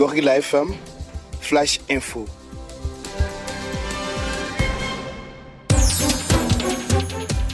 Gorilla 0.00 0.36
FM, 0.40 0.72
Flash 1.42 1.78
Info. 1.90 2.24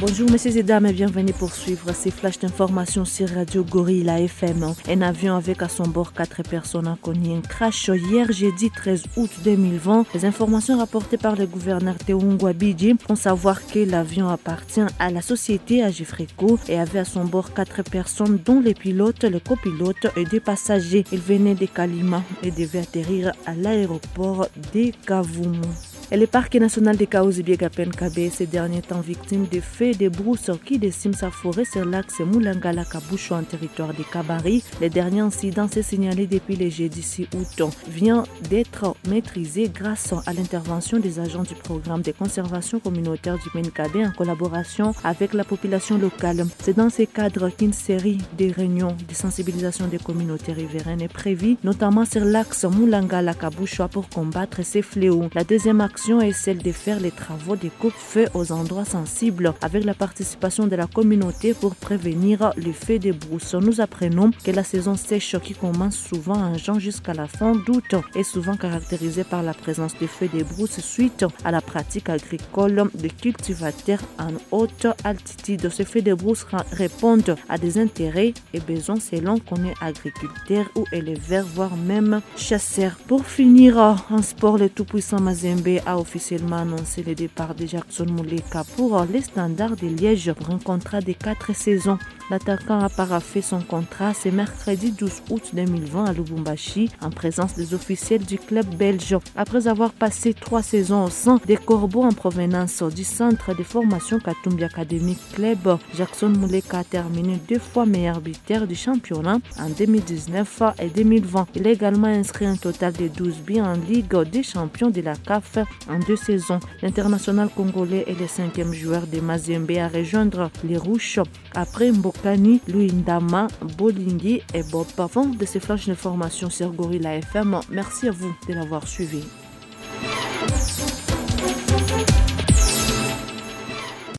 Bonjour 0.00 0.30
messieurs 0.30 0.56
et 0.56 0.62
dames 0.62 0.86
et 0.86 0.92
bienvenue 0.92 1.32
pour 1.32 1.52
suivre 1.52 1.92
ces 1.92 2.12
flashs 2.12 2.38
d'informations 2.38 3.04
sur 3.04 3.28
Radio 3.30 3.64
Gorilla 3.64 4.20
FM. 4.20 4.72
Un 4.88 5.02
avion 5.02 5.34
avec 5.34 5.60
à 5.60 5.68
son 5.68 5.88
bord 5.88 6.12
quatre 6.12 6.44
personnes 6.44 6.86
a 6.86 6.96
connu 7.02 7.34
un 7.34 7.40
crash 7.40 7.90
hier 7.92 8.30
jeudi 8.30 8.70
13 8.70 9.02
août 9.16 9.30
2020. 9.42 10.06
Les 10.14 10.24
informations 10.24 10.78
rapportées 10.78 11.18
par 11.18 11.34
le 11.34 11.46
gouverneur 11.46 11.96
Teungwa 11.98 12.52
Biji 12.52 12.94
font 13.08 13.16
savoir 13.16 13.66
que 13.66 13.80
l'avion 13.80 14.28
appartient 14.28 14.86
à 15.00 15.10
la 15.10 15.20
société 15.20 15.82
Agifreco 15.82 16.60
et 16.68 16.78
avait 16.78 17.00
à 17.00 17.04
son 17.04 17.24
bord 17.24 17.52
quatre 17.52 17.82
personnes 17.82 18.38
dont 18.44 18.60
les 18.60 18.74
pilotes, 18.74 19.24
le 19.24 19.40
copilote 19.40 20.06
et 20.16 20.24
des 20.24 20.38
passagers. 20.38 21.06
Il 21.10 21.18
venait 21.18 21.56
de 21.56 21.66
Kalima 21.66 22.22
et 22.44 22.52
devait 22.52 22.82
atterrir 22.82 23.32
à 23.46 23.54
l'aéroport 23.56 24.46
de 24.72 24.92
Kavumu. 25.04 25.66
Et 26.10 26.16
le 26.16 26.26
parc 26.26 26.54
national 26.54 26.96
de 26.96 27.04
Kaouzi-Biegapen 27.04 27.90
KB 27.90 28.30
ces 28.32 28.46
derniers 28.46 28.80
temps 28.80 29.02
victime 29.02 29.44
des 29.44 29.60
feux 29.60 29.92
de 29.92 30.08
brousse 30.08 30.50
qui 30.64 30.78
déciment 30.78 31.12
sa 31.12 31.30
forêt 31.30 31.66
sur 31.66 31.84
l'axe 31.84 32.20
Moulangala 32.20 32.86
Kaboucho 32.86 33.34
en 33.34 33.42
territoire 33.42 33.92
de 33.92 34.02
Kabari. 34.10 34.64
Le 34.80 34.88
dernier 34.88 35.20
incident 35.20 35.68
s'est 35.68 35.82
signalé 35.82 36.26
depuis 36.26 36.56
le 36.56 36.70
jeudi 36.70 37.02
6 37.02 37.28
août 37.34 37.70
vient 37.88 38.24
d'être 38.48 38.96
maîtrisé 39.06 39.68
grâce 39.68 40.14
à 40.24 40.32
l'intervention 40.32 40.98
des 40.98 41.20
agents 41.20 41.42
du 41.42 41.54
programme 41.54 42.00
de 42.00 42.12
conservation 42.12 42.80
communautaire 42.80 43.36
du 43.36 43.50
Menkabé 43.54 44.06
en 44.06 44.10
collaboration 44.10 44.94
avec 45.04 45.34
la 45.34 45.44
population 45.44 45.98
locale. 45.98 46.46
C'est 46.62 46.76
dans 46.78 46.88
ce 46.88 47.02
cadre 47.02 47.50
qu'une 47.50 47.74
série 47.74 48.18
de 48.38 48.50
réunions 48.50 48.96
de 49.06 49.14
sensibilisation 49.14 49.88
des 49.88 49.98
communautés 49.98 50.54
riveraines 50.54 51.02
est 51.02 51.12
prévue, 51.12 51.58
notamment 51.64 52.06
sur 52.06 52.24
l'axe 52.24 52.64
Moulangala 52.64 53.34
Kaboucho 53.34 53.88
pour 53.88 54.08
combattre 54.08 54.64
ces 54.64 54.80
fléaux. 54.80 55.28
La 55.34 55.44
deuxième 55.44 55.82
est 56.06 56.32
celle 56.32 56.58
de 56.58 56.72
faire 56.72 57.00
les 57.00 57.10
travaux 57.10 57.56
de 57.56 57.68
coupe-feu 57.68 58.26
aux 58.32 58.52
endroits 58.52 58.84
sensibles 58.84 59.52
avec 59.60 59.84
la 59.84 59.94
participation 59.94 60.66
de 60.66 60.76
la 60.76 60.86
communauté 60.86 61.54
pour 61.54 61.74
prévenir 61.74 62.52
les 62.56 62.72
feux 62.72 62.98
de 62.98 63.12
brousse. 63.12 63.54
Nous 63.54 63.80
apprenons 63.80 64.30
que 64.44 64.52
la 64.52 64.62
saison 64.62 64.96
sèche 64.96 65.36
qui 65.42 65.54
commence 65.54 65.96
souvent 65.96 66.36
en 66.36 66.56
juin 66.56 66.78
jusqu'à 66.78 67.14
la 67.14 67.26
fin 67.26 67.52
d'août 67.52 67.94
est 68.14 68.22
souvent 68.22 68.56
caractérisée 68.56 69.24
par 69.24 69.42
la 69.42 69.54
présence 69.54 69.98
de 69.98 70.06
feux 70.06 70.28
de 70.32 70.44
brousse 70.44 70.78
suite 70.80 71.24
à 71.44 71.50
la 71.50 71.60
pratique 71.60 72.08
agricole 72.08 72.90
de 72.94 73.08
cultivateurs 73.08 74.02
en 74.18 74.32
haute 74.56 74.86
altitude. 75.04 75.68
Ces 75.68 75.84
feux 75.84 76.02
de 76.02 76.14
brousse 76.14 76.46
répondent 76.70 77.36
à 77.48 77.58
des 77.58 77.78
intérêts 77.78 78.34
et 78.54 78.60
besoins 78.60 79.00
selon 79.00 79.38
qu'on 79.40 79.64
est 79.64 79.74
agriculteur 79.80 80.66
ou 80.76 80.84
éleveur, 80.92 81.44
voire 81.44 81.76
même 81.76 82.20
chasseur. 82.36 82.96
Pour 83.08 83.26
finir, 83.26 83.78
en 84.10 84.22
sport, 84.22 84.58
le 84.58 84.68
tout-puissant 84.68 85.20
Mazembe 85.20 85.80
a 85.88 85.96
officiellement 85.96 86.58
annoncé 86.58 87.02
le 87.02 87.14
départ 87.14 87.54
de 87.54 87.64
Jackson 87.64 88.04
Mouleka 88.10 88.62
pour 88.76 89.02
les 89.10 89.22
standards 89.22 89.76
de 89.76 89.86
Liège 89.86 90.32
pour 90.34 90.50
un 90.50 90.58
contrat 90.58 91.00
de 91.00 91.12
4 91.12 91.54
saisons. 91.54 91.98
L'attaquant 92.30 92.80
a 92.80 92.90
paraffé 92.90 93.40
son 93.40 93.62
contrat 93.62 94.12
ce 94.12 94.28
mercredi 94.28 94.92
12 94.92 95.22
août 95.30 95.42
2020 95.54 96.04
à 96.04 96.12
Lubumbashi 96.12 96.90
en 97.00 97.08
présence 97.08 97.54
des 97.54 97.72
officiels 97.72 98.22
du 98.22 98.38
club 98.38 98.66
belge. 98.76 99.16
Après 99.34 99.66
avoir 99.66 99.92
passé 99.92 100.34
trois 100.34 100.60
saisons 100.60 101.04
au 101.04 101.10
sein 101.10 101.40
des 101.46 101.56
Corbeaux 101.56 102.02
en 102.02 102.12
provenance 102.12 102.82
du 102.82 103.04
centre 103.04 103.54
de 103.54 103.62
formation 103.62 104.18
Katumbi 104.20 104.64
Academic 104.64 105.18
Club, 105.32 105.78
Jackson 105.96 106.28
Mouleka 106.28 106.80
a 106.80 106.84
terminé 106.84 107.38
deux 107.48 107.58
fois 107.58 107.86
meilleur 107.86 108.20
buteur 108.20 108.66
du 108.66 108.74
championnat 108.74 109.38
en 109.58 109.70
2019 109.70 110.62
et 110.80 110.90
2020. 110.90 111.46
Il 111.54 111.66
a 111.66 111.70
également 111.70 112.08
inscrit 112.08 112.44
un 112.44 112.56
total 112.56 112.92
de 112.92 113.08
12 113.08 113.38
buts 113.38 113.60
en 113.62 113.72
Ligue 113.72 114.14
des 114.30 114.42
champions 114.42 114.90
de 114.90 115.00
la 115.00 115.16
CAF 115.16 115.56
en 115.88 115.98
deux 115.98 116.16
saisons. 116.16 116.60
L'international 116.82 117.48
congolais 117.54 118.04
est 118.06 118.18
le 118.18 118.26
cinquième 118.26 118.72
joueur 118.72 119.06
de 119.06 119.20
Mazembe 119.20 119.70
à 119.72 119.88
rejoindre 119.88 120.50
les 120.64 120.76
Rouges 120.76 121.20
après 121.54 121.90
Mbokani, 121.90 122.60
Luindama, 122.68 123.48
Bolingi 123.76 124.42
et 124.54 124.62
Bob. 124.70 124.86
Avant 124.98 125.26
de 125.26 125.44
ces 125.44 125.60
flashs 125.60 125.86
d'informations 125.86 126.50
sur 126.50 126.72
Gorilla 126.72 127.16
FM, 127.16 127.60
merci 127.70 128.08
à 128.08 128.12
vous 128.12 128.34
de 128.48 128.54
l'avoir 128.54 128.86
suivi. 128.86 129.22